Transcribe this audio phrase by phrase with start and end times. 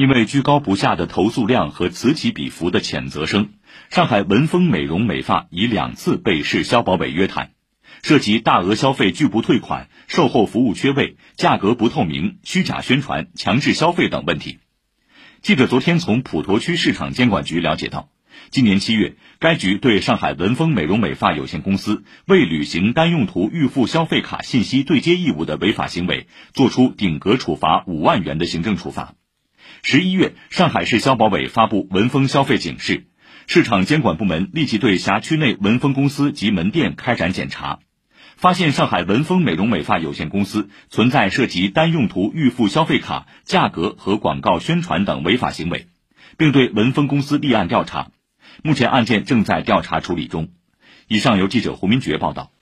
[0.00, 3.50] 因为居高不下的投诉量和此起彼伏的谴责声，
[3.90, 7.50] 上海文峰美容美发已两次被市消保委约谈，
[8.02, 14.60] 涉及大额消费拒不退款、售后服务缺位、价格不透明、虚假宣传、强制消费等问题。
[15.42, 18.08] 记者昨天从普陀区市场监管局了解到，
[18.48, 29.14] 今年七月，该局对上海文峰美容美发有限公司未履行单用途预付消费卡信息对接义务的违法行为，作出顶格处罚五万元的行政处罚。
[29.82, 33.06] 十一月，上海市消保委发布文峰消费警示，
[33.46, 37.80] 市场监管部门立即对辖区内文峰公司及门店开展检查，
[38.36, 45.88] 发现上海文峰美容美发有限公司存在涉及单用途预付消费卡价格和广告宣传等违法行为，
[46.36, 48.10] 并对文峰公司立案调查，
[48.62, 50.48] 目前案件正在调查处理中。
[51.08, 52.52] 以上由记者胡明珏报道。